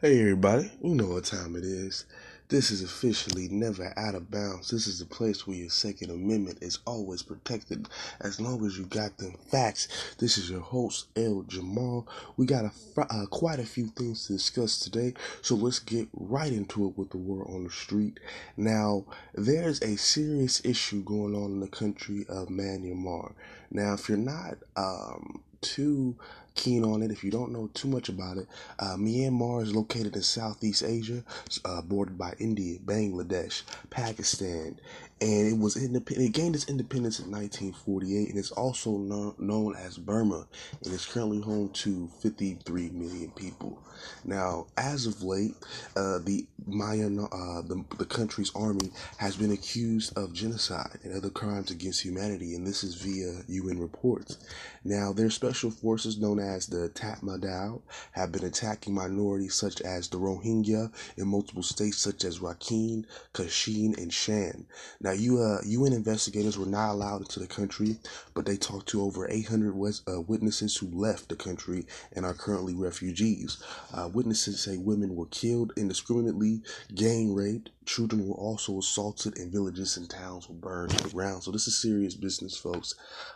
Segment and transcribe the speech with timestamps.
[0.00, 2.04] Hey everybody, you know what time it is.
[2.50, 4.70] This is officially never out of bounds.
[4.70, 7.88] This is the place where your Second Amendment is always protected
[8.20, 9.88] as long as you got them facts.
[10.18, 12.06] This is your host, El Jamal.
[12.36, 16.52] We got a, uh, quite a few things to discuss today, so let's get right
[16.52, 18.20] into it with the war on the street.
[18.56, 19.04] Now,
[19.34, 23.32] there's a serious issue going on in the country of Myanmar.
[23.72, 26.14] Now, if you're not um, too
[26.58, 28.46] keen on it, if you don't know too much about it,
[28.80, 31.24] uh, Myanmar is located in Southeast Asia,
[31.64, 34.78] uh, bordered by India, Bangladesh, Pakistan,
[35.20, 36.28] and it was independent.
[36.28, 40.46] It gained its independence in 1948, and it's also known, known as Burma,
[40.84, 43.82] and it's currently home to 53 million people.
[44.24, 45.54] Now, as of late,
[45.96, 51.30] uh, the Mayan, uh, the, the country's army has been accused of genocide and other
[51.30, 54.38] crimes against humanity, and this is via UN reports.
[54.84, 57.80] Now, their special forces, known as the Tatmadaw,
[58.12, 63.96] have been attacking minorities such as the Rohingya in multiple states such as Rakhine, Kachin,
[63.96, 64.66] and Shan.
[65.00, 67.98] Now, you, uh, UN investigators were not allowed into the country,
[68.34, 69.74] but they talked to over 800
[70.08, 73.62] uh, witnesses who left the country and are currently refugees.
[73.92, 76.62] Uh, witnesses say women were killed indiscriminately,
[76.94, 81.42] gang raped, children were also assaulted, and villages and towns were burned to the ground.
[81.42, 82.94] So this is serious business, folks.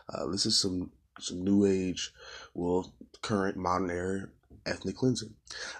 [0.08, 0.90] Uh, this is some
[1.22, 2.12] some new age,
[2.54, 2.92] well,
[3.22, 4.28] current modern era
[4.66, 5.34] ethnic cleansing.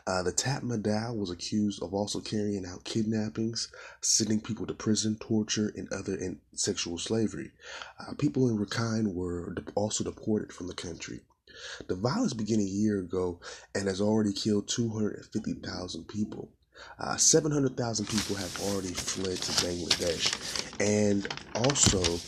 [0.07, 3.69] Uh, the Tatmadaw was accused of also carrying out kidnappings,
[4.01, 7.53] sending people to prison, torture, and other in sexual slavery.
[7.99, 11.21] Uh, people in Rakhine were also deported from the country.
[11.87, 13.41] The violence began a year ago
[13.75, 16.49] and has already killed 250,000 people.
[16.99, 20.33] Uh, 700,000 people have already fled to Bangladesh.
[20.81, 22.19] And also,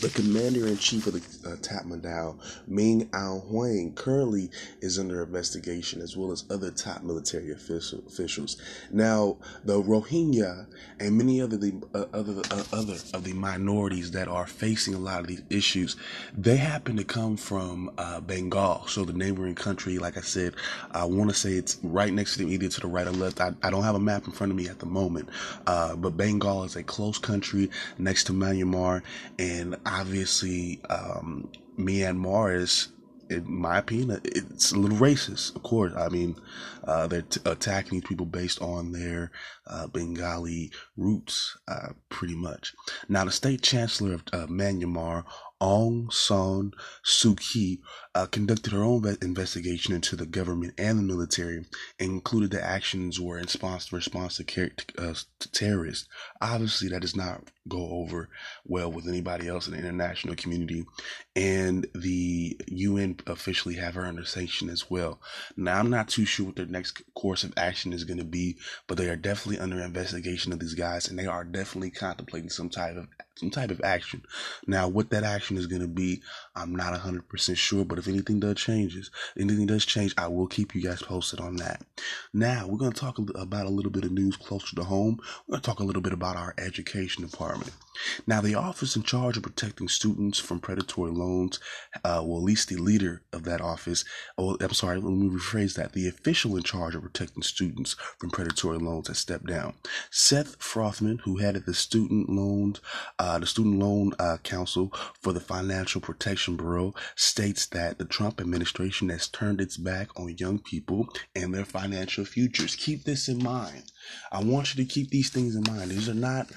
[0.00, 4.50] the commander in chief of the uh, Tatmadaw, Min Aung Hlaing, currently
[4.80, 8.60] is under investigation as well as other top military official, officials.
[8.90, 10.66] Now, the Rohingya
[11.00, 14.98] and many other the uh, other uh, other of the minorities that are facing a
[14.98, 15.96] lot of these issues,
[16.36, 19.98] they happen to come from uh, Bengal, so the neighboring country.
[19.98, 20.54] Like I said,
[20.90, 23.40] I want to say it's right next to them, either to the right or left.
[23.40, 25.28] I, I don't have a map in front of me at the moment,
[25.66, 29.02] uh, but Bengal is a close country next to Myanmar,
[29.38, 32.88] and obviously um, Myanmar is,
[33.30, 35.56] in my opinion, it's a little racist.
[35.56, 36.36] Of course, I mean
[36.84, 39.30] uh, they're t- attacking these people based on their
[39.66, 42.74] uh, Bengali roots, uh, pretty much.
[43.08, 45.24] Now, the state chancellor of Myanmar,
[45.60, 46.72] Aung San
[47.04, 47.80] Suu Kyi
[48.14, 51.66] uh, conducted her own investigation into the government and the military and
[51.98, 56.08] included the actions were in response, response to, uh, to terrorists.
[56.40, 58.28] Obviously, that does not go over
[58.64, 60.84] well with anybody else in the international community.
[61.34, 65.20] And the UN officially have her under sanction as well.
[65.56, 68.58] Now, I'm not too sure what their next course of action is going to be,
[68.86, 72.68] but they are definitely under investigation of these guys and they are definitely contemplating some
[72.68, 74.22] type of some type of action.
[74.66, 76.22] Now, what that action is going to be,
[76.54, 80.74] I'm not 100% sure, but if anything does changes, anything does change, I will keep
[80.74, 81.82] you guys posted on that.
[82.34, 85.20] Now, we're to talk about a little bit of news closer to home.
[85.48, 87.72] We're to talk a little bit about our education department.
[88.26, 91.58] Now, the office in charge of protecting students from predatory loans,
[92.04, 94.04] uh, well, at least the leader of that office,
[94.38, 95.92] oh, I'm sorry, let me rephrase that.
[95.92, 99.74] The official in charge of protecting students from predatory loans has stepped down.
[100.10, 102.80] Seth Frotman, who headed the student loans,
[103.18, 108.40] uh, the Student Loan uh, Council for the Financial Protection Bureau, states that the Trump
[108.40, 112.76] administration has turned its back on young people and their financial futures.
[112.76, 113.84] Keep this in mind.
[114.32, 115.90] I want you to keep these things in mind.
[115.90, 116.48] These are not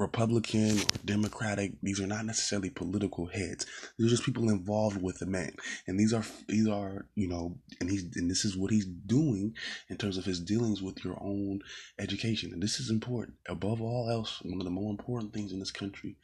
[0.00, 1.72] Republican or Democratic.
[1.82, 3.66] These are not necessarily political heads.
[3.98, 5.54] These are just people involved with the man.
[5.86, 9.54] And these are these are you know, and he's and this is what he's doing
[9.90, 11.60] in terms of his dealings with your own
[11.98, 12.52] education.
[12.52, 13.36] And this is important.
[13.46, 16.16] Above all else, one of the more important things in this country: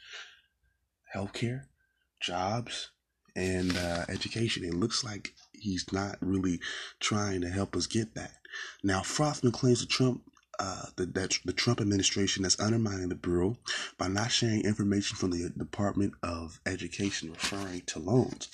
[1.15, 1.65] healthcare,
[2.21, 2.91] jobs,
[3.37, 4.65] and uh, education.
[4.65, 6.61] It looks like he's not really
[6.99, 8.33] trying to help us get that.
[8.83, 10.23] Now, Frotman claims that Trump
[10.59, 13.57] uh, the, that the Trump administration that's undermining the Bureau
[13.99, 18.49] by not sharing information from the Department of Education referring to loans.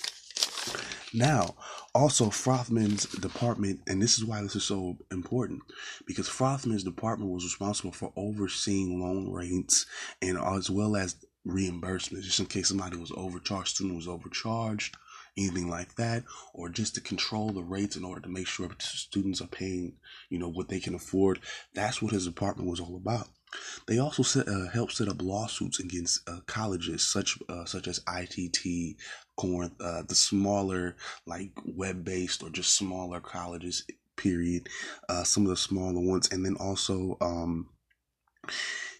[1.13, 1.55] Now,
[1.93, 5.61] also Frotman's department, and this is why this is so important,
[6.07, 9.85] because Frotman's department was responsible for overseeing loan rates
[10.21, 11.15] and as well as
[11.45, 14.97] reimbursements, just in case somebody was overcharged, student was overcharged,
[15.37, 19.41] anything like that, or just to control the rates in order to make sure students
[19.41, 19.93] are paying,
[20.29, 21.39] you know, what they can afford.
[21.73, 23.27] That's what his department was all about.
[23.87, 28.01] They also set, uh, helped set up lawsuits against uh, colleges such uh, such as
[28.07, 28.97] ITT,
[29.35, 30.95] Corinth, uh, the smaller
[31.25, 34.69] like web based or just smaller colleges period,
[35.09, 37.69] uh, some of the smaller ones, and then also um,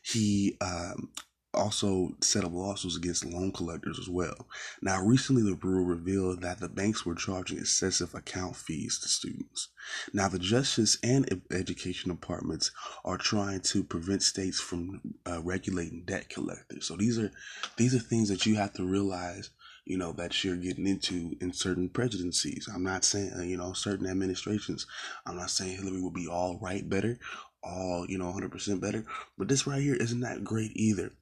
[0.04, 1.10] he um,
[1.54, 4.48] also set up lawsuits against loan collectors as well.
[4.82, 9.70] Now, recently, the Bureau revealed that the banks were charging excessive account fees to students.
[10.14, 12.72] Now, the Justice and Education departments
[13.06, 16.88] are trying to prevent states from uh, regulating debt collectors.
[16.88, 17.32] So these are
[17.78, 19.50] these are things that you have to realize.
[19.86, 22.70] You know that you're getting into in certain presidencies.
[22.74, 24.88] I'm not saying you know certain administrations.
[25.26, 27.20] I'm not saying Hillary will be all right better
[27.64, 29.06] all, you know, 100% better.
[29.38, 31.14] But this right here isn't that great either.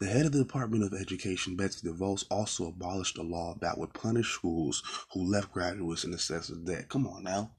[0.00, 3.94] The head of the Department of Education, Betsy DeVos, also abolished a law that would
[3.94, 4.82] punish schools
[5.12, 6.88] who left graduates in excessive debt.
[6.88, 7.52] Come on now.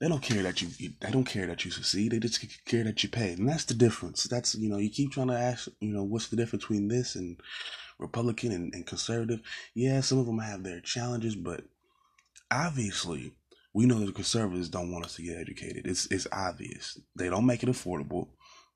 [0.00, 0.68] They don't care that you,
[1.00, 2.12] they don't care that you succeed.
[2.12, 3.32] They just care that you pay.
[3.32, 4.24] And that's the difference.
[4.24, 7.16] That's, you know, you keep trying to ask, you know, what's the difference between this
[7.16, 7.38] and
[7.98, 9.42] Republican and, and conservative?
[9.74, 11.64] Yeah, some of them have their challenges, but
[12.50, 13.32] obviously
[13.72, 15.86] we know that the conservatives don't want us to get educated.
[15.86, 16.98] It's it's obvious.
[17.16, 18.28] They don't make it affordable,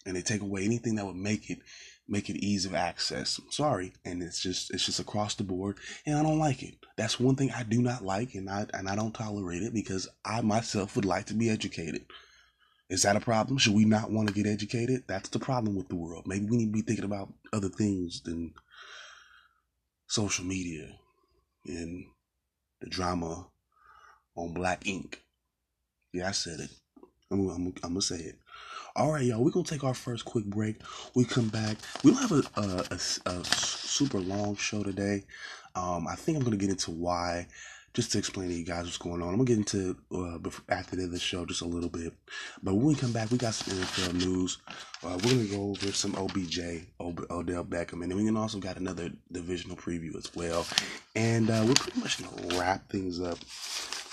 [0.06, 1.58] and they take away anything that would make it
[2.06, 3.40] make it ease of access.
[3.50, 6.74] Sorry, and it's just it's just across the board, and I don't like it.
[6.96, 10.08] That's one thing I do not like, and I and I don't tolerate it because
[10.24, 12.04] I myself would like to be educated.
[12.90, 13.58] Is that a problem?
[13.58, 15.04] Should we not want to get educated?
[15.08, 16.24] That's the problem with the world.
[16.26, 18.52] Maybe we need to be thinking about other things than
[20.06, 20.90] social media
[21.66, 22.04] and
[22.80, 23.48] the drama
[24.36, 25.22] on black ink.
[26.12, 26.70] Yeah, I said it.
[27.30, 28.38] I'm, I'm, I'm gonna say it.
[28.96, 29.42] All right, y'all.
[29.42, 30.76] We're gonna take our first quick break.
[31.14, 31.78] We come back.
[32.02, 35.24] We don't have a, a, a, a super long show today.
[35.74, 37.48] Um, I think I'm gonna get into why,
[37.92, 39.30] just to explain to you guys what's going on.
[39.30, 40.38] I'm gonna get into uh,
[40.68, 42.12] after the show just a little bit.
[42.62, 44.58] But when we come back, we got some NFL news.
[45.02, 46.60] Uh, we're gonna go over some OBJ,
[47.00, 50.64] Odell Beckham, and then we can also got another divisional preview as well.
[51.16, 53.38] And uh, we're pretty much gonna wrap things up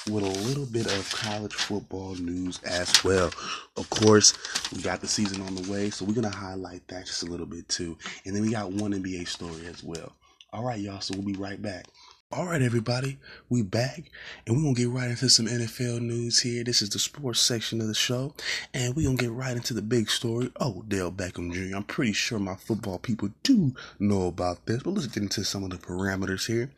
[0.10, 3.32] with a little bit of college football news as well.
[3.78, 4.34] Of course,
[4.72, 7.28] we got the season on the way, so we're going to highlight that just a
[7.28, 7.98] little bit too.
[8.26, 10.14] And then we got one NBA story as well.
[10.54, 11.86] All right, y'all, so we'll be right back.
[12.34, 13.18] All right, everybody,
[13.50, 14.10] we back,
[14.48, 16.64] and we're gonna get right into some NFL news here.
[16.64, 18.34] This is the sports section of the show,
[18.74, 20.50] and we're gonna get right into the big story.
[20.58, 21.76] Oh, Dale Beckham Jr.
[21.76, 25.66] I'm pretty sure my football people do know about this, but let's get into some
[25.66, 26.72] of the parameters here.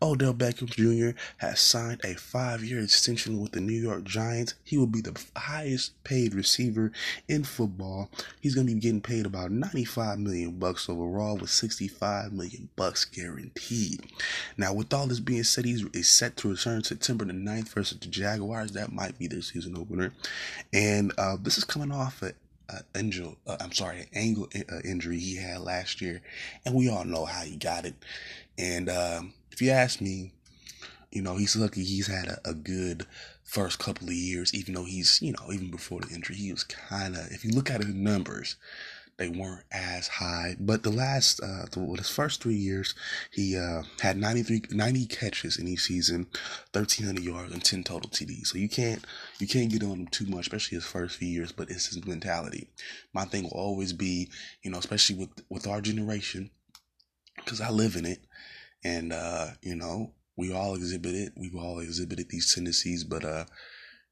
[0.00, 1.18] Odell Beckham Jr.
[1.38, 4.54] has signed a five-year extension with the New York Giants.
[4.62, 6.92] He will be the highest paid receiver
[7.26, 8.10] in football.
[8.40, 14.06] He's gonna be getting paid about 95 million bucks overall, with 65 million bucks guaranteed.
[14.56, 17.98] Now, with all all this being said, he's set to return September the 9th versus
[17.98, 18.72] the Jaguars.
[18.72, 20.12] That might be their season opener.
[20.74, 22.34] And uh, this is coming off a,
[22.68, 26.20] uh, angel, uh, I'm sorry, an ankle uh, injury he had last year,
[26.64, 27.94] and we all know how he got it.
[28.58, 30.32] And um, if you ask me,
[31.10, 33.06] you know, he's lucky he's had a, a, good
[33.42, 36.62] first couple of years, even though he's, you know, even before the injury, he was
[36.62, 38.54] kind of, if you look at his numbers,
[39.20, 40.56] they weren't as high.
[40.58, 42.94] But the last, uh, the, his first three years,
[43.30, 46.26] he uh, had 93, 90 catches in each season,
[46.72, 48.46] 1,300 yards, and 10 total TDs.
[48.46, 49.04] So you can't,
[49.38, 52.06] you can't get on him too much, especially his first few years, but it's his
[52.06, 52.70] mentality.
[53.12, 54.30] My thing will always be,
[54.62, 56.50] you know, especially with, with our generation,
[57.36, 58.20] because I live in it,
[58.82, 61.34] and, uh, you know, we all exhibit it.
[61.36, 63.44] We've all exhibited these tendencies, but, uh,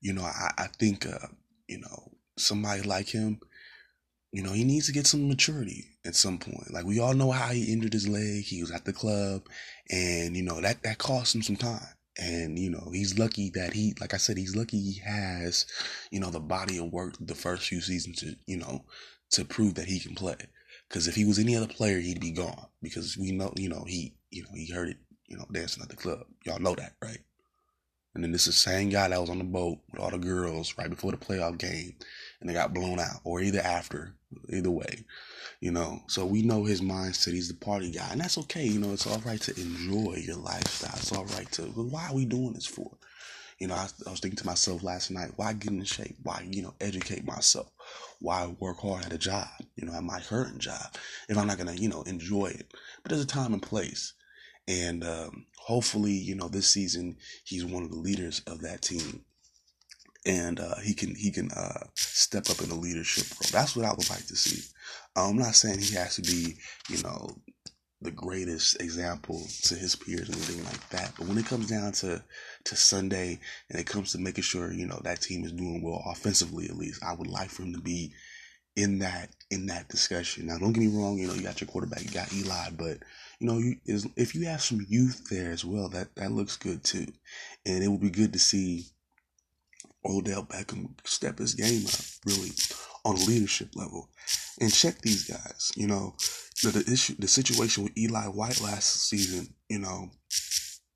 [0.03, 1.29] you know, I, I think, uh,
[1.67, 3.41] you know, somebody like him,
[4.33, 6.73] you know, he needs to get some maturity at some point.
[6.73, 8.45] Like we all know how he injured his leg.
[8.45, 9.43] He was at the club
[9.91, 11.87] and, you know, that, that cost him some time.
[12.21, 15.67] And, you know, he's lucky that he, like I said, he's lucky he has,
[16.11, 18.85] you know, the body of work the first few seasons to, you know,
[19.31, 20.37] to prove that he can play.
[20.89, 22.67] Because if he was any other player, he'd be gone.
[22.83, 25.91] Because we know, you know, he, you know, he heard it, you know, dancing at
[25.91, 26.25] the club.
[26.45, 27.21] Y'all know that, right?
[28.15, 30.19] And then this is the same guy that was on the boat with all the
[30.19, 31.95] girls right before the playoff game
[32.41, 34.15] and they got blown out, or either after,
[34.51, 35.05] either way,
[35.61, 36.01] you know.
[36.07, 37.33] So we know his mindset.
[37.33, 38.65] He's the party guy, and that's okay.
[38.65, 40.97] You know, it's all right to enjoy your lifestyle.
[40.97, 41.63] It's all right to.
[41.63, 42.91] But why are we doing this for?
[43.59, 46.17] You know, I, I was thinking to myself last night, why get in shape?
[46.23, 47.69] Why, you know, educate myself?
[48.21, 49.49] Why work hard at a job?
[49.75, 50.95] You know, at my current job,
[51.29, 52.73] if I'm not gonna, you know, enjoy it.
[53.03, 54.13] But there's a time and place,
[54.69, 59.25] and um, hopefully, you know, this season he's one of the leaders of that team
[60.29, 63.51] and uh, he can he can uh, step up in the leadership role.
[63.51, 64.63] That's what I would like to see.
[65.17, 66.57] I'm not saying he has to be,
[66.91, 67.31] you know,
[68.03, 71.13] the greatest example to his peers or anything like that.
[71.19, 72.23] But when it comes down to
[72.65, 76.03] to Sunday and it comes to making sure you know that team is doing well
[76.07, 78.13] offensively, at least I would like for him to be
[78.77, 80.47] in that in that discussion.
[80.47, 81.17] Now, don't get me wrong.
[81.17, 82.99] You know, you got your quarterback, you got Eli, but
[83.41, 83.77] you know, you,
[84.17, 87.07] if you have some youth there as well, that that looks good too,
[87.65, 88.85] and it would be good to see
[90.05, 92.51] Odell Beckham step his game up really
[93.05, 94.09] on a leadership level.
[94.61, 95.73] And check these guys.
[95.77, 96.15] You know,
[96.63, 99.55] the, the issue, the situation with Eli White last season.
[99.69, 100.11] You know,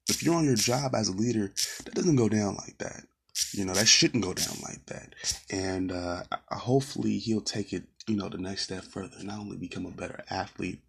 [0.09, 1.53] if you're on your job as a leader,
[1.85, 3.05] that doesn't go down like that.
[3.53, 5.15] You know, that shouldn't go down like that.
[5.51, 9.17] And uh, hopefully he'll take it, you know, the next step further.
[9.23, 10.81] Not only become a better athlete,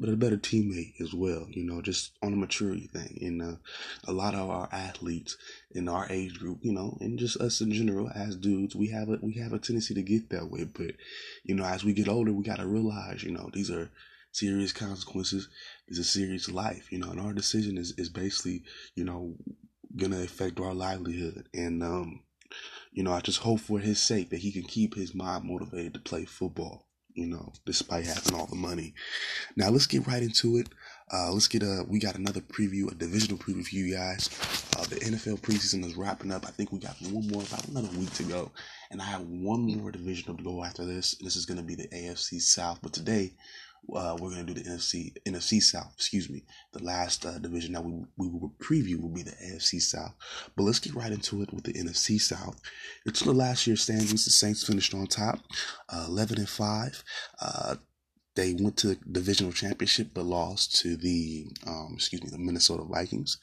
[0.00, 1.46] but a better teammate as well.
[1.50, 3.18] You know, just on a maturity thing.
[3.20, 3.56] And uh,
[4.06, 5.36] a lot of our athletes
[5.72, 9.08] in our age group, you know, and just us in general as dudes, we have
[9.08, 10.64] a we have a tendency to get that way.
[10.64, 10.92] But
[11.44, 13.90] you know, as we get older, we got to realize, you know, these are
[14.32, 15.48] serious consequences.
[15.88, 18.62] It's a serious life, you know, and our decision is, is basically,
[18.94, 19.34] you know,
[19.96, 21.48] gonna affect our livelihood.
[21.52, 22.22] And um,
[22.92, 25.94] you know, I just hope for his sake that he can keep his mind motivated
[25.94, 28.94] to play football you know, despite having all the money.
[29.56, 30.68] Now let's get right into it.
[31.10, 31.84] Uh, let's get a.
[31.88, 34.28] We got another preview, a divisional preview for you guys.
[34.76, 36.44] Uh, the NFL preseason is wrapping up.
[36.46, 38.52] I think we got one more, about another week to go,
[38.90, 41.14] and I have one more divisional to go after this.
[41.14, 42.80] This is going to be the AFC South.
[42.82, 43.32] But today,
[43.94, 45.92] uh, we're going to do the NFC NFC South.
[45.94, 46.44] Excuse me.
[46.72, 50.14] The last uh, division that we we will preview will be the AFC South.
[50.56, 52.60] But let's get right into it with the NFC South.
[53.06, 54.24] It's the last year's standings.
[54.24, 55.40] The Saints finished on top,
[55.88, 57.02] uh, eleven and five.
[57.40, 57.76] Uh,
[58.38, 62.84] they went to the divisional championship but lost to the um, excuse me the Minnesota
[62.84, 63.36] Vikings.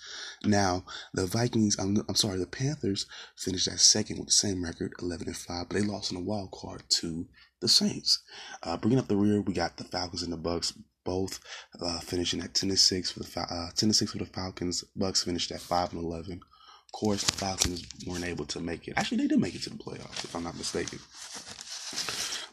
[0.45, 4.93] Now the Vikings, I'm, I'm sorry, the Panthers finished at second with the same record,
[5.01, 7.27] eleven and five, but they lost in the wild card to
[7.65, 8.23] the Saints.
[8.63, 11.39] Uh, bringing up the rear, we got the Falcons and the Bucks both
[11.81, 14.83] uh, finishing at ten and six for the uh, ten and six for the Falcons.
[14.95, 16.39] Bucks finished at five and eleven.
[16.85, 18.93] Of course, the Falcons weren't able to make it.
[18.97, 20.99] Actually, they did make it to the playoffs, if I'm not mistaken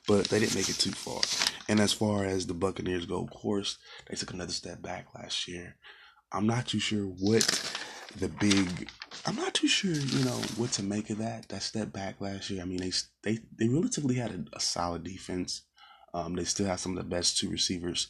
[0.08, 1.20] but they didn't make it too far.
[1.68, 3.78] And as far as the Buccaneers go, of course,
[4.08, 5.76] they took another step back last year.
[6.32, 7.44] I'm not too sure what
[8.18, 8.88] the big.
[9.26, 11.48] I'm not too sure, you know, what to make of that.
[11.48, 12.62] That step back last year.
[12.62, 12.92] I mean, they
[13.22, 15.62] they they relatively had a, a solid defense.
[16.14, 18.08] Um, they still have some of the best two receivers,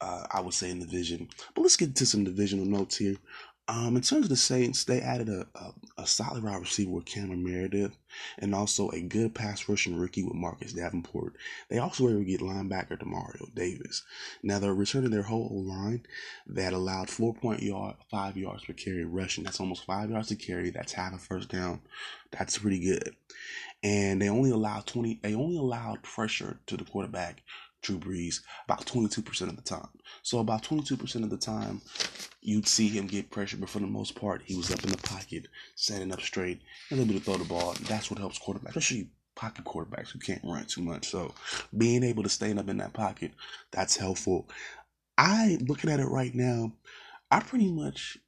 [0.00, 1.28] uh, I would say, in the division.
[1.54, 3.16] But let's get to some divisional notes here.
[3.66, 7.06] Um, in terms of the Saints, they added a, a, a solid wide receiver with
[7.06, 7.96] Cameron Meredith
[8.38, 11.34] and also a good pass rushing rookie with Marcus Davenport.
[11.70, 14.02] They also were able to get linebacker Demario Davis.
[14.42, 16.04] Now they're returning their whole line
[16.46, 19.44] that allowed 4.5 yard, five yards per carry rushing.
[19.44, 20.68] That's almost five yards to carry.
[20.68, 21.80] That's half a first down.
[22.32, 23.16] That's pretty good.
[23.82, 27.42] And they only allowed 20, they only allowed pressure to the quarterback
[27.84, 29.88] Drew Brees about 22% of the time.
[30.22, 31.82] So about 22% of the time,
[32.40, 34.96] you'd see him get pressure, but for the most part, he was up in the
[34.96, 36.60] pocket, standing up straight,
[36.90, 37.74] and able to throw the ball.
[37.82, 41.08] That's what helps quarterbacks, especially pocket quarterbacks who can't run too much.
[41.08, 41.34] So
[41.76, 43.32] being able to stand up in that pocket,
[43.70, 44.48] that's helpful.
[45.18, 46.72] I looking at it right now,
[47.30, 48.18] I pretty much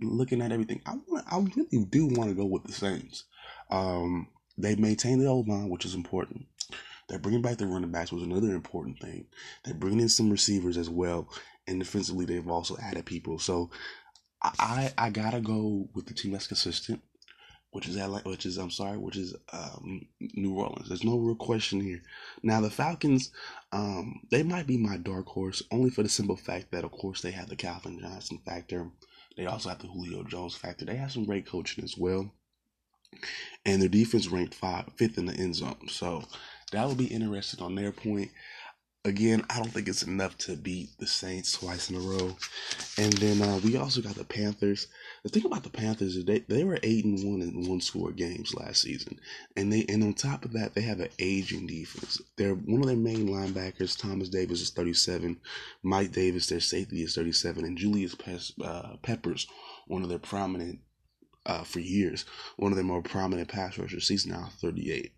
[0.00, 0.82] looking at everything.
[0.86, 3.24] I want, I really do want to go with the Saints.
[3.70, 6.46] Um, they maintain the old line, which is important.
[7.08, 9.26] They're bringing back the running backs was another important thing.
[9.64, 11.28] They're bringing in some receivers as well,
[11.66, 13.38] and defensively they've also added people.
[13.38, 13.70] So
[14.42, 17.02] I I gotta go with the team that's consistent,
[17.70, 20.88] which is LA, which is I'm sorry, which is um, New Orleans.
[20.88, 22.02] There's no real question here.
[22.42, 23.30] Now the Falcons,
[23.72, 27.20] um, they might be my dark horse only for the simple fact that of course
[27.20, 28.90] they have the Calvin Johnson factor.
[29.36, 30.84] They also have the Julio Jones factor.
[30.84, 32.32] They have some great coaching as well.
[33.64, 35.88] And their defense ranked five, fifth in the end zone.
[35.88, 36.24] So
[36.74, 38.30] that would be interesting on their point.
[39.06, 42.34] Again, I don't think it's enough to beat the Saints twice in a row.
[42.96, 44.86] And then uh, we also got the Panthers.
[45.22, 48.12] The thing about the Panthers is they, they were eight and one in one score
[48.12, 49.20] games last season,
[49.56, 52.18] and they and on top of that they have an aging defense.
[52.38, 55.38] They're one of their main linebackers, Thomas Davis, is thirty seven.
[55.82, 58.16] Mike Davis, their safety, is thirty seven, and Julius
[58.64, 59.46] uh, Peppers,
[59.86, 60.78] one of their prominent
[61.44, 62.24] uh, for years,
[62.56, 64.08] one of their more prominent pass rushers.
[64.08, 65.12] He's now thirty eight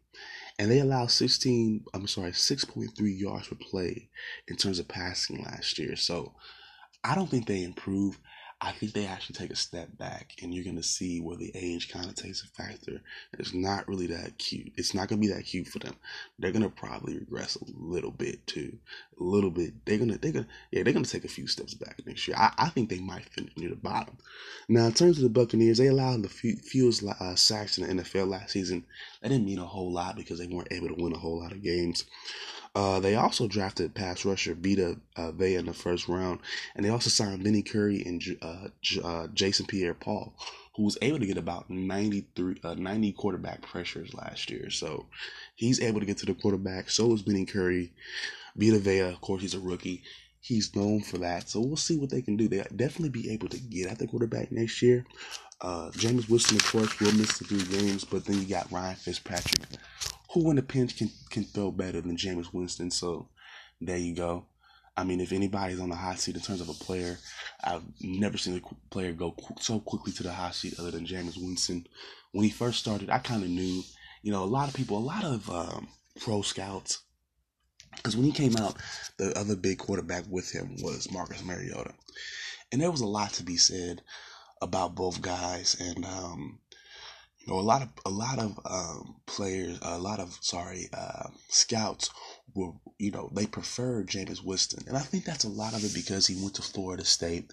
[0.59, 4.09] and they allowed 16 i'm sorry 6.3 yards per play
[4.49, 5.97] in terms of passing last year.
[5.97, 6.35] So
[7.05, 8.19] i don't think they improve
[8.59, 11.91] I think they actually take a step back, and you're gonna see where the age
[11.91, 13.03] kind of takes a factor.
[13.39, 14.73] It's not really that cute.
[14.77, 15.95] It's not gonna be that cute for them.
[16.39, 18.79] They're gonna probably regress a little bit too,
[19.21, 19.85] a little bit.
[19.85, 22.37] They're gonna, they're gonna, yeah, they're gonna take a few steps back next year.
[22.39, 24.17] I, I think they might finish near the bottom.
[24.69, 28.03] Now, in terms of the Buccaneers, they allowed the few, fewest uh, sacks in the
[28.03, 28.87] NFL last season.
[29.21, 31.53] That didn't mean a whole lot because they weren't able to win a whole lot
[31.53, 32.07] of games.
[32.77, 36.41] Uh, they also drafted pass rusher Vita uh, Vea in the first round,
[36.75, 40.35] and they also signed Vinny Curry and uh, J- uh, Jason Pierre-Paul,
[40.77, 44.69] who was able to get about 93, uh, 90 quarterback pressures last year.
[44.69, 45.07] So
[45.55, 46.91] he's able to get to the quarterback.
[46.91, 47.95] So is Vinny Curry.
[48.57, 50.03] Vita Vea, of course, he's a rookie.
[50.41, 51.49] He's known for that.
[51.49, 52.47] So we'll see what they can do.
[52.47, 55.07] They definitely be able to get at the quarterback next year.
[55.63, 58.97] Uh, Jameis Winston, of course, will miss the three games, but then you got Ryan
[58.97, 59.67] Fitzpatrick,
[60.33, 62.91] who in the pinch can, can throw better than Jameis Winston.
[62.91, 63.29] So
[63.81, 64.47] there you go.
[64.97, 67.19] I mean, if anybody's on the hot seat in terms of a player,
[67.63, 71.37] I've never seen a player go so quickly to the hot seat other than Jameis
[71.37, 71.87] Winston.
[72.33, 73.83] When he first started, I kind of knew,
[74.23, 75.89] you know, a lot of people, a lot of um,
[76.21, 77.03] pro scouts,
[77.95, 78.77] because when he came out,
[79.19, 81.93] the other big quarterback with him was Marcus Mariota.
[82.73, 84.03] And there was a lot to be said
[84.63, 85.77] about both guys.
[85.79, 86.59] And, um,
[87.47, 91.29] you know, a lot of a lot of um, players, a lot of sorry uh,
[91.49, 92.11] scouts
[92.55, 95.95] were, you know, they prefer Jameis Winston, and I think that's a lot of it
[95.95, 97.53] because he went to Florida State,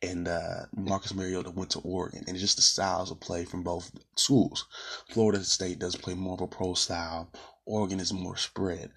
[0.00, 3.90] and uh, Marcus Mariota went to Oregon, and just the styles of play from both
[4.14, 4.66] schools.
[5.10, 7.28] Florida State does play more of a pro style.
[7.64, 8.90] Oregon is more spread.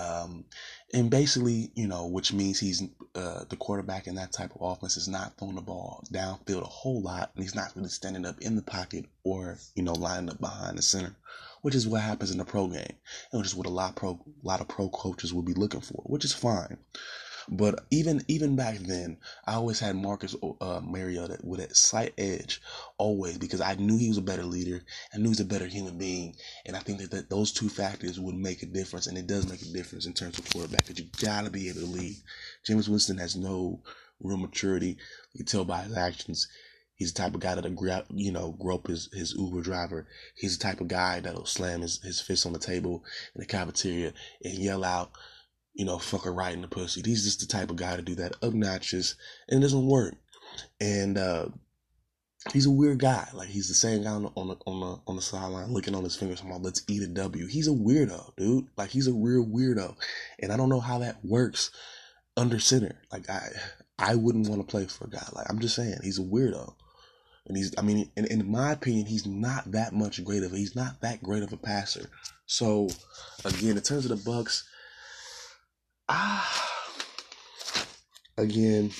[0.00, 0.44] Um,
[0.92, 2.82] and basically, you know, which means he's
[3.14, 6.66] uh, the quarterback in that type of offense is not throwing the ball downfield a
[6.66, 10.30] whole lot, and he's not really standing up in the pocket or you know lining
[10.30, 11.14] up behind the center,
[11.62, 12.96] which is what happens in the pro game,
[13.32, 15.80] and which is what a lot pro a lot of pro coaches will be looking
[15.80, 16.78] for, which is fine.
[17.52, 22.62] But even even back then, I always had Marcus uh, Mariota with a slight edge,
[22.96, 24.80] always because I knew he was a better leader.
[25.12, 27.68] I knew he was a better human being, and I think that, that those two
[27.68, 30.86] factors would make a difference, and it does make a difference in terms of quarterback.
[30.86, 32.16] Because you gotta be able to lead.
[32.64, 33.82] Jameis Winston has no
[34.20, 34.96] real maturity.
[35.32, 36.46] You can tell by his actions.
[36.94, 40.06] He's the type of guy that'll grab, you know, grope his, his Uber driver.
[40.36, 43.02] He's the type of guy that'll slam his, his fist on the table
[43.34, 44.12] in the cafeteria
[44.44, 45.10] and yell out,
[45.74, 47.02] you know, fuck in the pussy.
[47.04, 49.14] He's just the type of guy to do that obnoxious
[49.48, 50.14] and it doesn't work.
[50.80, 51.46] And uh,
[52.52, 53.28] he's a weird guy.
[53.32, 55.94] Like he's the same guy on the on the on the, on the sideline looking
[55.94, 57.46] on his fingers about let's eat a W.
[57.46, 58.66] He's a weirdo, dude.
[58.76, 59.96] Like he's a real weirdo.
[60.40, 61.70] And I don't know how that works
[62.36, 63.00] under center.
[63.12, 63.48] Like I
[63.98, 65.26] I wouldn't want to play for a guy.
[65.32, 66.74] Like I'm just saying, he's a weirdo.
[67.46, 70.76] And he's I mean, in, in my opinion, he's not that much great of he's
[70.76, 72.06] not that great of a passer.
[72.46, 72.88] So
[73.44, 74.64] again, in terms of the Bucks,
[76.10, 76.70] ah,
[78.36, 78.90] again,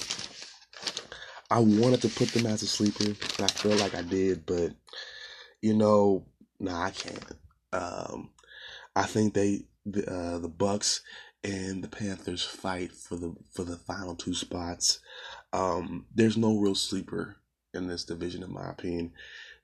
[1.51, 4.73] I wanted to put them as a sleeper, and I feel like I did, but
[5.61, 6.25] you know,
[6.61, 7.33] nah, I can't.
[7.73, 8.31] Um,
[8.95, 11.03] I think they the uh, the Bucks
[11.43, 15.01] and the Panthers fight for the for the final two spots.
[15.53, 17.37] Um, there's no real sleeper
[17.75, 19.13] in this division, in my opinion.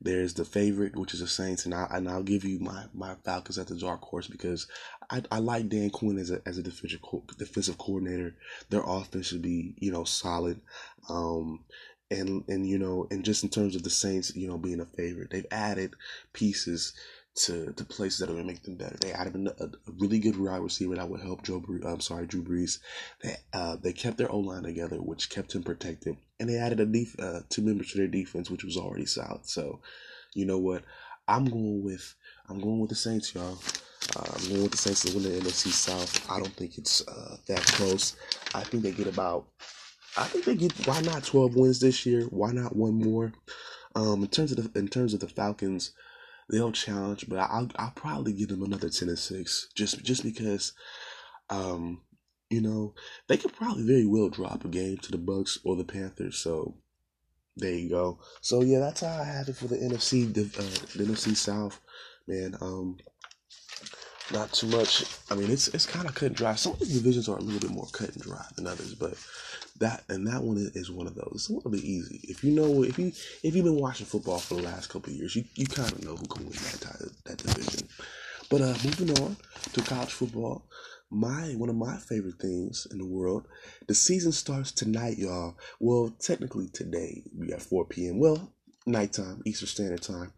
[0.00, 3.14] There's the favorite, which is the Saints, and I and I'll give you my my
[3.24, 4.66] Falcons at the dark horse because
[5.10, 7.00] I, I like Dan Quinn as a as a defensive
[7.38, 8.36] defensive coordinator.
[8.68, 10.60] Their offense should be you know solid,
[11.08, 11.64] um,
[12.10, 14.86] and and you know and just in terms of the Saints, you know being a
[14.86, 15.94] favorite, they've added
[16.34, 16.92] pieces
[17.36, 18.96] to, to places that are going to make them better.
[18.96, 21.62] They added a, a, really good wide receiver that would help Joe.
[21.86, 22.78] I'm sorry, Drew Brees.
[23.22, 26.80] They uh, they kept their O line together, which kept him protected, and they added
[26.80, 29.46] a def- uh, two members to their defense, which was already solid.
[29.46, 29.80] So,
[30.34, 30.82] you know what?
[31.28, 32.14] I'm going with
[32.48, 33.58] I'm going with the Saints, y'all.
[34.16, 36.30] Uh, I'm going with the Saints to win the NFC South.
[36.30, 38.16] I don't think it's uh, that close.
[38.54, 39.46] I think they get about.
[40.16, 42.22] I think they get why not 12 wins this year?
[42.30, 43.32] Why not one more?
[43.94, 45.92] Um, in terms of the in terms of the Falcons,
[46.50, 50.72] they'll challenge, but I'll I'll probably give them another ten and six, just just because,
[51.50, 52.02] um,
[52.50, 52.94] you know,
[53.28, 56.38] they could probably very well drop a game to the Bucks or the Panthers.
[56.38, 56.76] So
[57.56, 58.20] there you go.
[58.40, 61.80] So yeah, that's how I have it for the NFC, the, uh, the NFC South,
[62.28, 62.54] man.
[62.60, 62.98] Um,
[64.32, 65.04] not too much.
[65.30, 66.54] I mean, it's it's kind of cut and dry.
[66.54, 69.14] Some of the divisions are a little bit more cut and dry than others, but
[69.78, 71.32] that and that one is one of those.
[71.34, 72.20] It's a little bit easy.
[72.24, 73.12] If you know, if you
[73.42, 76.04] if you've been watching football for the last couple of years, you, you kind of
[76.04, 77.88] know who can win that title, that division.
[78.48, 79.36] But uh, moving on
[79.72, 80.62] to college football,
[81.10, 83.46] my one of my favorite things in the world.
[83.86, 85.56] The season starts tonight, y'all.
[85.80, 88.18] Well, technically today we at 4 p.m.
[88.18, 88.52] Well,
[88.86, 90.32] nighttime, Eastern Standard Time.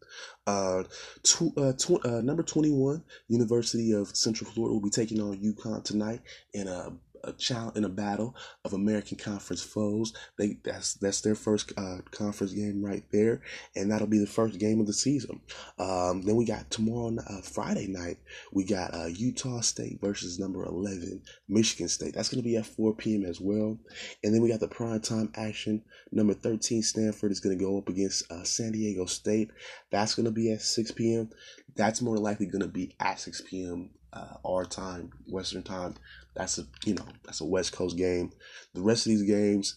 [0.47, 0.85] Uh,
[1.23, 5.85] tw- uh, tw- uh, number 21, University of Central Florida will be taking on UConn
[5.85, 6.21] tonight
[6.55, 6.91] in a
[7.25, 10.13] a challenge in a battle of American Conference foes.
[10.39, 13.43] They that's that's their first uh, conference game right there,
[13.77, 15.41] and that'll be the first game of the season.
[15.79, 18.19] Um, then we got tomorrow uh, Friday night.
[18.53, 22.15] We got uh, Utah State versus number eleven Michigan State.
[22.15, 23.25] That's gonna be at four p.m.
[23.25, 23.79] as well.
[24.23, 25.83] And then we got the prime time action.
[26.13, 29.51] Number thirteen Stanford is gonna go up against uh, San Diego State.
[29.91, 31.31] That's gonna be at six p.m.
[31.77, 33.91] That's more likely gonna be at six p.m.
[34.11, 35.95] Uh, our time, Western time.
[36.39, 38.31] That's a you know that's a West Coast game.
[38.73, 39.77] The rest of these games,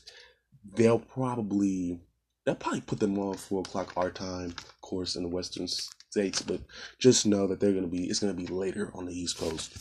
[0.75, 1.99] they'll probably
[2.45, 6.43] they'll probably put them on four o'clock our time, of course, in the Western States,
[6.43, 6.61] but
[6.99, 9.73] just know that they're gonna be it's gonna be later on the East Coast.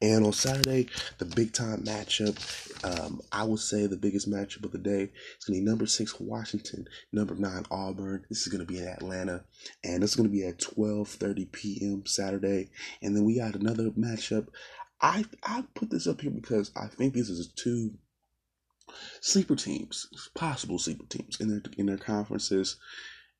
[0.00, 2.36] And on Saturday, the big time matchup,
[2.82, 5.02] um, I would say the biggest matchup of the day
[5.38, 8.24] is gonna be number six Washington, number nine Auburn.
[8.30, 9.44] This is gonna be in Atlanta,
[9.84, 12.04] and it's gonna be at twelve thirty p.m.
[12.06, 12.70] Saturday.
[13.02, 14.48] And then we got another matchup.
[15.02, 17.94] I I put this up here because I think this is two
[19.20, 22.76] sleeper teams, possible sleeper teams in their in their conferences.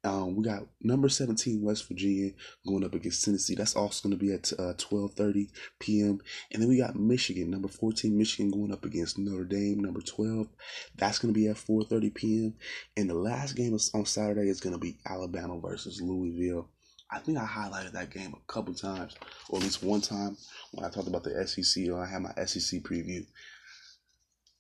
[0.05, 2.33] Um, we got number 17 West Virginia
[2.67, 3.55] going up against Tennessee.
[3.55, 6.21] That's also going to be at uh, 12:30 p.m.
[6.51, 10.49] And then we got Michigan, number 14 Michigan going up against Notre Dame, number 12.
[10.97, 12.55] That's going to be at 4:30 p.m.
[12.97, 16.69] And the last game on Saturday is going to be Alabama versus Louisville.
[17.13, 19.15] I think I highlighted that game a couple times,
[19.51, 20.37] or at least one time
[20.73, 23.27] when I talked about the SEC or I had my SEC preview.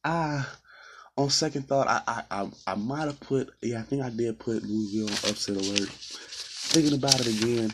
[0.04, 0.58] Ah,
[1.16, 4.38] on second thought, I I I, I might have put yeah, I think I did
[4.38, 5.88] put Louisville on upset alert.
[5.88, 7.72] Thinking about it again,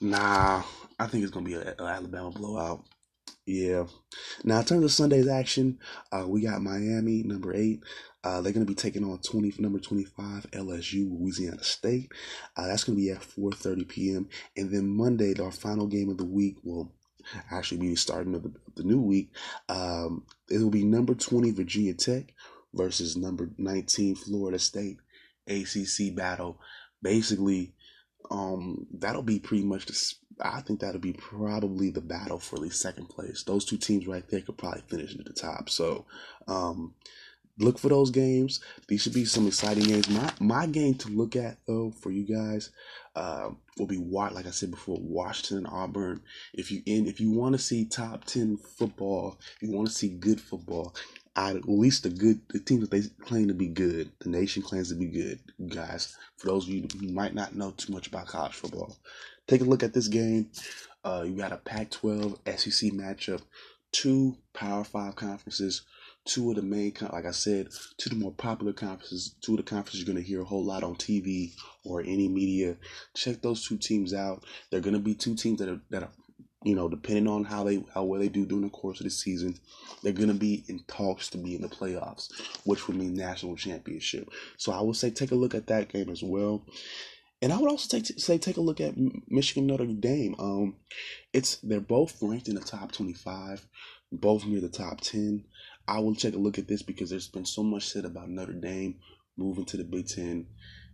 [0.00, 0.62] nah,
[0.98, 2.84] I think it's gonna be an Alabama blowout.
[3.44, 3.86] Yeah.
[4.44, 5.78] Now in terms of Sunday's action,
[6.12, 7.82] uh, we got Miami number eight.
[8.24, 12.12] Uh, they're going to be taking on 20 number 25 LSU Louisiana State.
[12.56, 14.28] Uh, that's going to be at 4:30 p.m.
[14.56, 16.92] And then Monday, our final game of the week will
[17.50, 19.32] actually be starting of the, the new week.
[19.68, 22.32] Um, it will be number 20 Virginia Tech
[22.74, 24.98] versus number 19 Florida State
[25.48, 26.60] ACC battle.
[27.02, 27.74] Basically,
[28.30, 30.14] um, that'll be pretty much the.
[30.40, 33.42] I think that'll be probably the battle for the second place.
[33.44, 35.68] Those two teams right there could probably finish at the top.
[35.68, 36.06] So,
[36.48, 36.94] um,
[37.58, 38.60] look for those games.
[38.88, 40.08] These should be some exciting games.
[40.08, 42.70] My my game to look at though for you guys
[43.14, 46.22] uh, will be what like I said before, Washington Auburn.
[46.54, 50.08] If you in if you want to see top ten football, you want to see
[50.08, 50.94] good football,
[51.36, 54.90] at least the good the teams that they claim to be good, the nation claims
[54.90, 56.16] to be good, guys.
[56.36, 58.96] For those of you who might not know too much about college football,
[59.46, 60.50] take a look at this game.
[61.04, 63.42] Uh, you got a Pac-12 SEC matchup,
[63.90, 65.82] two Power Five conferences,
[66.24, 69.56] two of the main, like I said, two of the more popular conferences, two of
[69.58, 71.52] the conferences you're to hear a whole lot on TV
[71.84, 72.76] or any media.
[73.14, 74.44] Check those two teams out.
[74.70, 76.12] They're to be two teams that are that are
[76.64, 79.10] you know, depending on how they how well they do during the course of the
[79.10, 79.58] season,
[80.02, 82.30] they're gonna be in talks to be in the playoffs,
[82.64, 84.28] which would mean national championship.
[84.56, 86.64] So I would say take a look at that game as well.
[87.40, 88.94] And I would also take, say take a look at
[89.28, 90.36] Michigan Notre Dame.
[90.38, 90.76] Um,
[91.32, 93.66] it's they're both ranked in the top twenty five,
[94.12, 95.44] both near the top ten.
[95.88, 98.52] I will take a look at this because there's been so much said about Notre
[98.52, 99.00] Dame
[99.36, 100.46] moving to the Big Ten,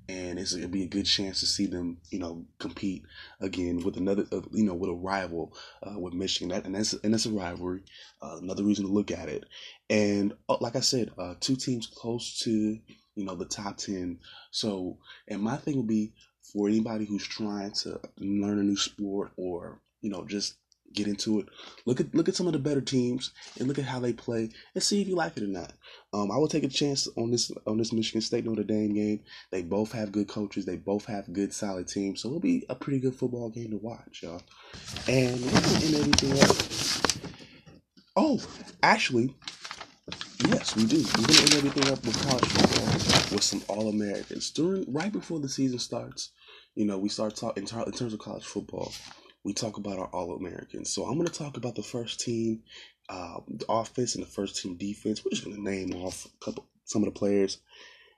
[0.09, 3.05] and it's, gonna be a good chance to see them, you know, compete
[3.41, 6.49] again with another, uh, you know, with a rival uh, with Michigan.
[6.49, 7.83] That and that's and that's a rivalry.
[8.23, 9.45] Uh, another reason to look at it,
[9.91, 14.19] and uh, like I said, uh, two teams close to you know the top ten.
[14.51, 16.13] So, and my thing would be
[16.53, 20.55] for anybody who's trying to learn a new sport or you know just
[20.95, 21.47] get into it.
[21.87, 24.51] Look at look at some of the better teams and look at how they play
[24.75, 25.73] and see if you like it or not.
[26.13, 29.21] Um, I will take a chance on this on this Michigan State Notre Dame game.
[29.51, 30.65] They both have good coaches.
[30.65, 32.23] They both have good solid teams.
[32.23, 34.43] So it'll be a pretty good football game to watch, y'all.
[35.09, 37.19] And in everything else.
[38.17, 38.41] Oh,
[38.83, 39.35] actually,
[40.49, 40.97] yes, we do.
[40.97, 45.39] We're gonna end everything up with college football with some All Americans during right before
[45.39, 46.33] the season starts.
[46.75, 48.93] You know, we start talking in, in terms of college football
[49.45, 50.91] we talk about our All Americans.
[50.91, 52.63] So I'm going to talk about the first team
[53.09, 55.25] uh, offense and the first team defense.
[55.25, 57.59] We're just going to name off a couple, some of the players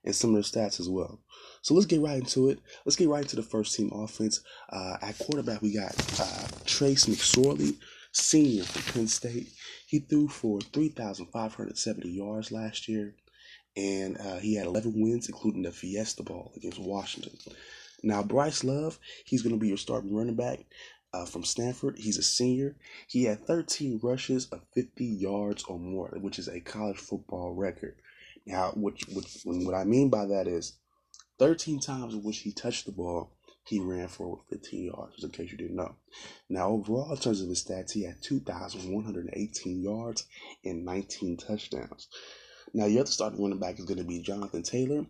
[0.04, 1.20] and some of their stats as well.
[1.62, 2.59] So let's get right into it.
[2.85, 4.40] Let's get right into the first team offense.
[4.70, 7.76] Uh, at quarterback, we got uh, Trace McSorley,
[8.12, 9.48] senior from Penn State.
[9.87, 13.14] He threw for 3,570 yards last year,
[13.76, 17.33] and uh, he had 11 wins, including the Fiesta Bowl against Washington.
[18.02, 20.61] Now, Bryce Love, he's going to be your starting running back
[21.12, 21.98] uh, from Stanford.
[21.98, 22.76] He's a senior.
[23.08, 27.96] He had 13 rushes of 50 yards or more, which is a college football record.
[28.46, 30.76] Now, what, what, what I mean by that is
[31.38, 33.32] 13 times in which he touched the ball,
[33.64, 35.94] he ran for 15 yards, Just in case you didn't know.
[36.48, 40.26] Now, overall, in terms of his stats, he had 2,118 yards
[40.64, 42.08] and 19 touchdowns.
[42.72, 45.06] Now, your other starting running back is going to be Jonathan Taylor,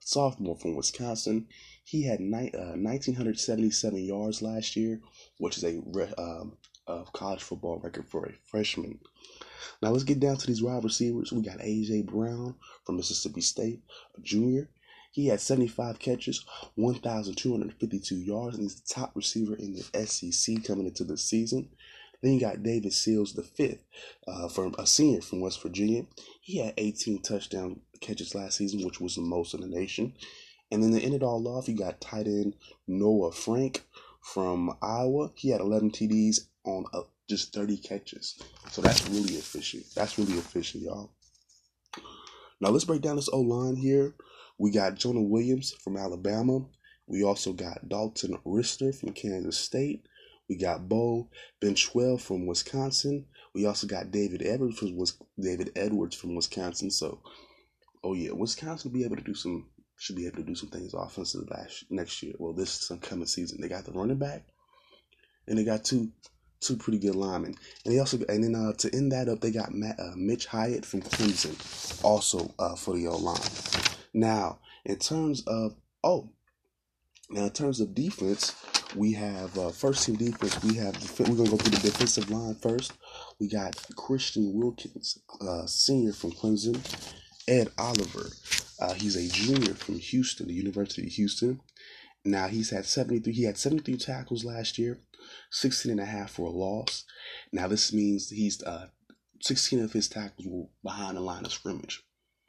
[0.00, 1.48] sophomore from Wisconsin.
[1.84, 5.00] He had ni- uh, 1,977 yards last year,
[5.38, 5.78] which is a,
[6.18, 8.98] um, a college football record for a freshman.
[9.82, 11.32] Now let's get down to these wide receivers.
[11.32, 13.80] We got AJ Brown from Mississippi State,
[14.16, 14.68] a junior.
[15.10, 20.86] He had 75 catches, 1,252 yards, and he's the top receiver in the SEC coming
[20.86, 21.70] into the season.
[22.20, 23.84] Then you got David Sills the fifth,
[24.26, 26.04] uh, from a senior from West Virginia.
[26.40, 30.14] He had 18 touchdown catches last season, which was the most in the nation.
[30.70, 33.80] And then to end it all off, you got tight end Noah Fant
[34.20, 35.30] from Iowa.
[35.34, 38.42] He had 11 TDs on uh, just 30 catches.
[38.70, 39.86] So that's really efficient.
[39.94, 41.12] That's really efficient, y'all.
[42.60, 44.14] Now let's break down this O line here.
[44.58, 46.66] We got Jonah Williams from Alabama.
[47.06, 50.06] We also got Dalton Risner from Kansas State.
[50.48, 51.28] We got Beau
[51.60, 53.26] Benzschawel from Wisconsin.
[53.54, 54.98] We also got David Edwards from
[55.38, 56.90] David Edwards from Wisconsin.
[56.90, 57.20] So,
[58.02, 59.66] oh yeah, Wisconsin will be able to do some
[59.98, 62.34] should be able to do some things offensively last next year.
[62.38, 64.44] Well, this coming season, they got the running back,
[65.46, 66.10] and they got two
[66.60, 67.54] two pretty good linemen.
[67.84, 70.46] And they also and then uh, to end that up, they got Matt, uh, Mitch
[70.46, 73.40] Hyatt from Clemson, also uh, for the O line.
[74.14, 76.30] Now, in terms of oh,
[77.30, 78.54] now in terms of defense,
[78.94, 80.62] we have uh, first team defense.
[80.62, 82.92] We have we're gonna go through the defensive line first.
[83.38, 86.76] We got Christian Wilkins, uh, senior from Clemson.
[87.48, 88.30] Ed Oliver,
[88.78, 91.60] uh, he's a junior from Houston, the University of Houston.
[92.22, 93.32] Now he's had 73.
[93.32, 95.00] He had 73 tackles last year,
[95.50, 97.04] 16 and a half for a loss.
[97.50, 98.88] Now this means he's uh,
[99.40, 102.02] 16 of his tackles were behind the line of scrimmage.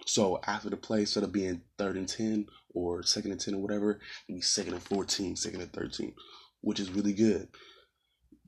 [0.05, 3.61] So after the play, instead of being third and 10 or second and 10 or
[3.61, 6.13] whatever, it'd be second and 14, second and 13,
[6.59, 7.47] which is really good.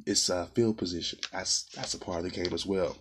[0.05, 1.19] It's uh, field position.
[1.31, 2.97] That's that's a part of the game as well.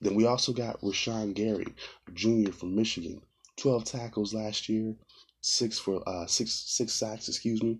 [0.00, 1.74] Then we also got Rashan Gary,
[2.14, 3.20] junior from Michigan,
[3.56, 4.94] 12 tackles last year,
[5.40, 7.78] six for uh six six sacks, excuse me.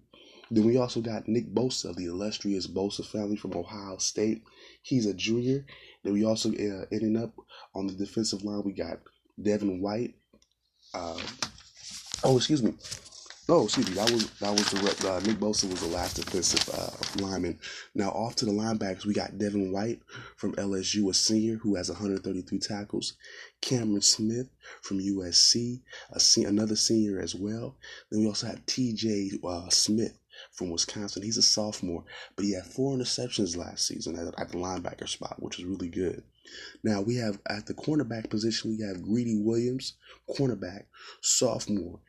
[0.50, 4.42] Then we also got Nick Bosa, of the illustrious Bosa family from Ohio State.
[4.82, 5.66] He's a junior.
[6.02, 7.34] Then we also uh, ending up
[7.74, 8.62] on the defensive line.
[8.64, 9.00] We got
[9.40, 10.14] Devin White.
[10.94, 11.20] Uh,
[12.24, 12.74] oh, excuse me.
[13.48, 13.94] No, excuse me.
[13.94, 16.90] That was that was the uh, Nick Bosa was the last defensive uh,
[17.24, 17.58] lineman.
[17.94, 20.00] Now off to the linebackers, we got Devin White
[20.36, 23.14] from LSU, a senior who has 133 tackles.
[23.62, 24.50] Cameron Smith
[24.82, 25.80] from USC,
[26.12, 27.76] a se- another senior as well.
[28.10, 29.40] Then we also have T.J.
[29.42, 30.18] Uh, Smith
[30.52, 31.22] from Wisconsin.
[31.22, 32.04] He's a sophomore,
[32.36, 35.88] but he had four interceptions last season at, at the linebacker spot, which was really
[35.88, 36.22] good.
[36.82, 39.94] Now we have at the cornerback position, we have Greedy Williams,
[40.28, 40.84] cornerback,
[41.22, 42.00] sophomore.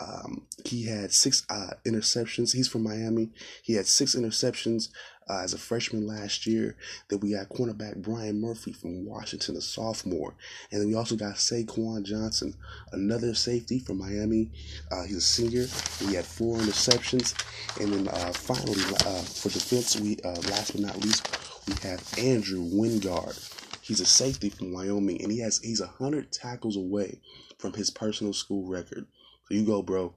[0.00, 2.54] Um, he had six uh, interceptions.
[2.54, 3.30] He's from Miami.
[3.62, 4.88] He had six interceptions
[5.28, 6.76] uh, as a freshman last year.
[7.08, 10.34] Then we got cornerback Byron Murphy from Washington, a sophomore.
[10.70, 12.54] And then we also got Jaquan Johnson,
[12.92, 14.50] another safety from Miami.
[14.90, 15.66] Uh, he's a senior.
[15.98, 17.34] He had four interceptions.
[17.80, 22.02] And then uh, finally, uh, for defense, we uh, last but not least, we have
[22.18, 23.54] Andrew Wingard.
[23.82, 27.20] He's a safety from Wyoming, and he has he's hundred tackles away
[27.58, 29.06] from his personal school record.
[29.48, 30.14] So you go, bro.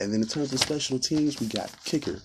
[0.00, 2.20] And then in terms of special teams, we got kicker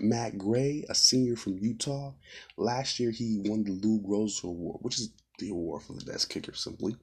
[0.00, 2.12] Matt Gay, a senior from Utah.
[2.56, 6.28] Last year, he won the Lou Groza Award, which is the award for the best
[6.28, 6.96] kicker, simply.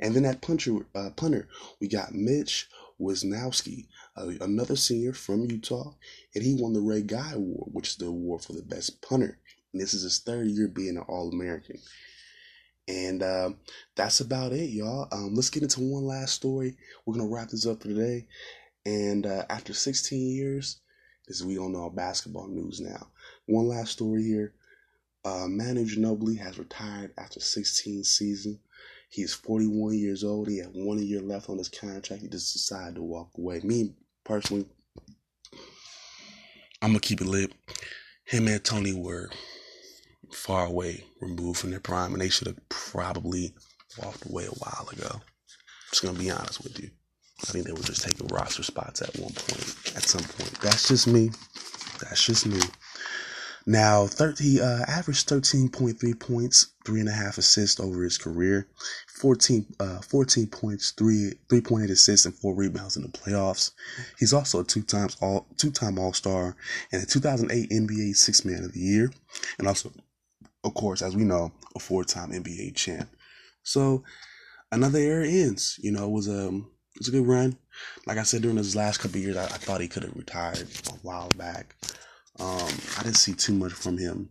[0.00, 1.48] And then at puncher, uh, punter,
[1.80, 2.68] we got Mitch
[3.00, 5.94] Wishnowsky, uh, another senior from Utah,
[6.34, 9.38] and he won the Ray Guy Award, which is the award for the best punter.
[9.72, 11.78] And this is his third year being an All American.
[12.90, 13.50] And uh,
[13.94, 15.06] that's about it, y'all.
[15.12, 16.76] Um, let's get into one last story.
[17.06, 18.26] We're gonna wrap this up for today.
[18.84, 20.80] And uh, after 16 years,
[21.28, 23.06] this we all know basketball news now.
[23.46, 24.54] One last story here.
[25.24, 28.58] Uh, Manu Ginobili has retired after 16 season.
[29.08, 30.48] He's 41 years old.
[30.48, 32.22] He had one year left on his contract.
[32.22, 33.60] He just decided to walk away.
[33.62, 34.66] Me personally,
[36.82, 37.52] I'm gonna keep it lit.
[38.24, 39.30] Him and Tony were
[40.32, 43.54] far away, removed from their prime, and they should have probably
[44.02, 45.10] walked away a while ago.
[45.12, 45.20] I'm
[45.90, 46.90] just gonna be honest with you.
[47.42, 50.60] I think they were just taking roster spots at one point, at some point.
[50.60, 51.30] That's just me.
[52.00, 52.60] That's just me.
[53.66, 58.66] Now, 30, uh, averaged 13.3 points, three and a half assists over his career,
[59.20, 63.72] 14, uh, 14 points, three 3.8 assists, and four rebounds in the playoffs.
[64.18, 66.56] He's also a two times all two time All Star
[66.90, 69.12] and a 2008 NBA Six Man of the Year,
[69.58, 69.92] and also
[70.64, 73.08] of course, as we know, a four-time NBA champ.
[73.62, 74.04] So
[74.72, 75.78] another era ends.
[75.82, 77.56] You know, it was a um, it was a good run.
[78.06, 80.66] Like I said, during his last couple years, I, I, thought he could have retired
[80.88, 81.76] a while back.
[82.38, 82.68] Um,
[82.98, 84.28] I didn't see too much from him,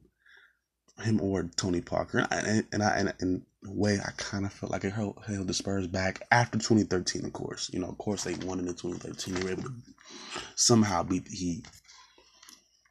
[1.01, 4.53] him or Tony Parker, and I, and, I, and in a way, I kind of
[4.53, 7.25] felt like it held, held the Spurs back after 2013.
[7.25, 9.33] Of course, you know, of course, they won in the 2013.
[9.33, 9.73] They were able to
[10.55, 11.65] somehow beat the Heat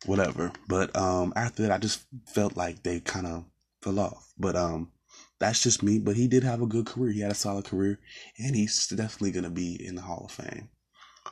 [0.07, 0.53] whatever.
[0.69, 3.45] But um, after that, I just felt like they kind of
[3.83, 4.33] fell off.
[4.39, 4.91] But um,
[5.39, 5.99] that's just me.
[5.99, 7.13] But he did have a good career.
[7.13, 7.99] He had a solid career,
[8.39, 10.69] and he's definitely gonna be in the Hall of Fame.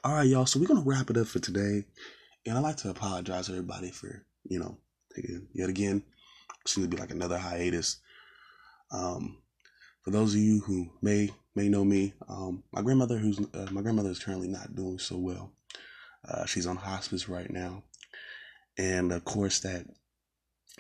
[0.05, 0.47] All right, y'all.
[0.47, 1.85] So we're gonna wrap it up for today,
[2.47, 4.79] and I'd like to apologize to everybody for you know
[5.15, 6.03] taking yet again.
[6.67, 7.99] Seems to be like another hiatus.
[8.91, 9.39] Um,
[10.03, 13.83] for those of you who may may know me, um, my grandmother who's uh, my
[13.83, 15.53] grandmother is currently not doing so well.
[16.29, 17.83] Uh, she's on hospice right now,
[18.79, 19.87] And of course, that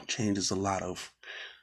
[0.07, 1.13] changes a lot of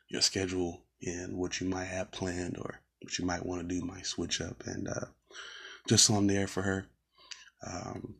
[0.09, 3.85] your schedule and what you might have planned or what you might want to do
[3.85, 4.63] might switch up.
[4.65, 5.05] And uh,
[5.87, 6.85] just so I'm there for her.
[7.65, 8.15] Um,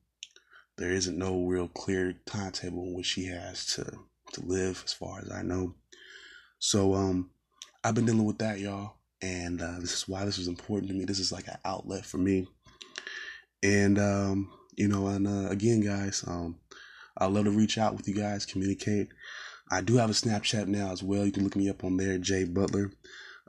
[0.78, 3.86] there isn't no real clear timetable in which she has to
[4.34, 5.76] to live, as far as I know.
[6.58, 7.30] So um,
[7.84, 10.98] I've been dealing with that, y'all, and uh, this is why this is important to
[10.98, 11.06] me.
[11.06, 12.48] This is like an outlet for me,
[13.62, 16.58] and um, you know, and uh, again, guys, um,
[17.18, 19.10] I'd love to reach out with you guys, communicate.
[19.72, 21.26] I do have a Snapchat now as well.
[21.26, 22.92] You can look me up on there, Jay Butler.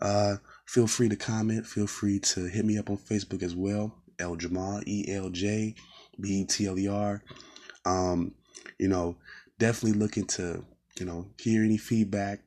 [0.00, 1.66] Uh, feel free to comment.
[1.66, 5.74] Feel free to hit me up on Facebook as well, El Jamal, E L J
[6.20, 7.22] B T L E R.
[7.84, 8.34] Um,
[8.78, 9.16] you know,
[9.58, 10.64] definitely looking to,
[10.98, 12.40] you know, hear any feedback,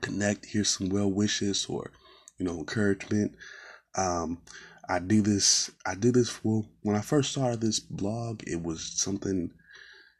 [0.00, 1.92] connect, hear some well wishes or,
[2.38, 3.34] you know, encouragement.
[3.96, 4.42] Um,
[4.88, 8.92] I do this, I do this for, when I first started this blog, it was
[8.96, 9.50] something,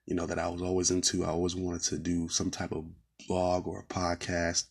[0.07, 1.25] you know, that I was always into.
[1.25, 2.87] I always wanted to do some type of
[3.27, 4.65] blog or a podcast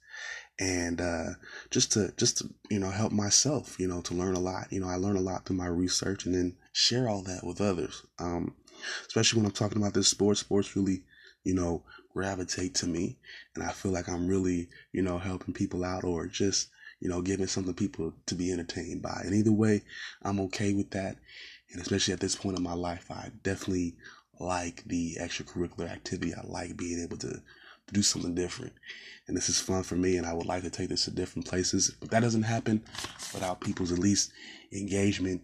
[0.59, 1.31] and uh,
[1.69, 4.71] just to just to you know help myself you know to learn a lot.
[4.71, 7.61] You know i learn a lot through my research and then share all that with
[7.61, 8.03] others.
[8.19, 8.55] Um,
[9.07, 11.03] especially when i'm talking about this sports sports really
[11.43, 13.17] you know gravitate to me.
[13.55, 16.69] And i feel like i'm really you know helping people out or just
[17.01, 19.21] you know giving something people to be entertained by.
[19.25, 19.83] And either way
[20.23, 21.17] i'm okay with that.
[21.71, 23.95] And especially at this point in my life i definitely
[24.39, 27.41] like the extracurricular activity i like being able to
[27.91, 28.73] do something different.
[29.27, 31.47] And this is fun for me, and I would like to take this to different
[31.47, 31.95] places.
[31.99, 32.83] But that doesn't happen
[33.33, 34.31] without people's at least
[34.71, 35.43] engagement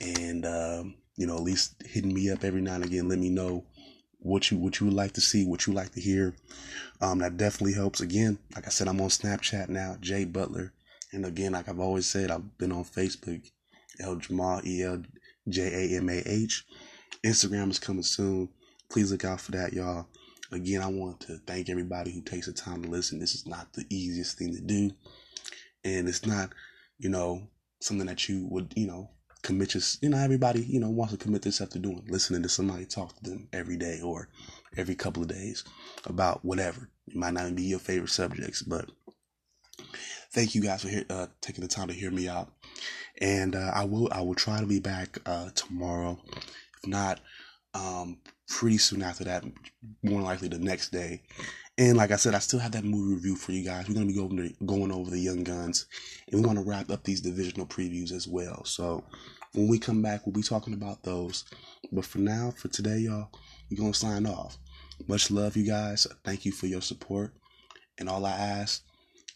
[0.00, 3.08] and um, you know at least hitting me up every now and again.
[3.08, 3.64] Let me know
[4.18, 6.34] what you what you would like to see, what you like to hear.
[7.00, 8.00] Um, that definitely helps.
[8.00, 10.72] Again, like I said, I'm on Snapchat now, Jay Butler,
[11.12, 13.50] and again, like I've always said, I've been on Facebook,
[13.98, 15.02] El Jamal E L
[15.48, 16.66] J A M A H.
[17.24, 18.48] Instagram is coming soon.
[18.90, 20.06] Please look out for that, y'all.
[20.50, 23.18] Again, I want to thank everybody who takes the time to listen.
[23.18, 24.90] This is not the easiest thing to do.
[25.84, 26.50] And it's not,
[26.98, 27.48] you know,
[27.80, 29.10] something that you would, you know,
[29.42, 32.48] commit your, you know, everybody, you know, wants to commit themselves to doing, listening to
[32.48, 34.28] somebody talk to them every day or
[34.76, 35.64] every couple of days
[36.06, 36.90] about whatever.
[37.08, 38.90] It might not be your favorite subjects, but
[40.32, 42.52] thank you guys for uh, taking the time to hear me out.
[43.20, 46.20] And uh, I will, I will try to be back uh, tomorrow.
[46.86, 47.20] Not,
[47.74, 48.18] um,
[48.48, 49.44] pretty soon after that,
[50.02, 51.22] more likely the next day.
[51.78, 53.88] And like I said, I still have that movie review for you guys.
[53.88, 55.86] We're gonna be going to, going over the Young Guns,
[56.30, 58.64] and we want to wrap up these divisional previews as well.
[58.64, 59.04] So
[59.54, 61.44] when we come back, we'll be talking about those.
[61.90, 63.30] But for now, for today, y'all,
[63.70, 64.58] we're gonna sign off.
[65.08, 66.06] Much love, you guys.
[66.24, 67.32] Thank you for your support,
[67.98, 68.82] and all I ask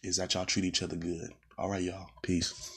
[0.02, 1.30] is that y'all treat each other good.
[1.58, 2.10] All right, y'all.
[2.22, 2.75] Peace.